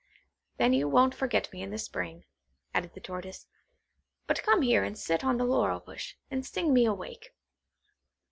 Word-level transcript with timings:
"Then 0.57 0.73
you 0.73 0.89
won't 0.89 1.13
forget 1.13 1.53
me 1.53 1.61
in 1.61 1.69
the 1.69 1.77
Spring," 1.77 2.25
added 2.73 2.95
the 2.95 2.99
Tortoise; 2.99 3.45
"but 4.25 4.41
come 4.41 4.63
here 4.63 4.83
and 4.83 4.97
sit 4.97 5.23
on 5.23 5.37
the 5.37 5.45
laurel 5.45 5.79
bush, 5.79 6.15
and 6.31 6.43
sing 6.43 6.73
me 6.73 6.85
awake. 6.87 7.35